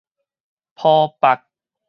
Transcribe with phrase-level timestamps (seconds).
[0.73, 1.45] 波腹